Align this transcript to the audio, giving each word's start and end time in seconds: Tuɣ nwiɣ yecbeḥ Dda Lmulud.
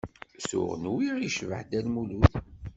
Tuɣ 0.49 0.71
nwiɣ 0.83 1.15
yecbeḥ 1.19 1.61
Dda 1.63 1.79
Lmulud. 1.85 2.33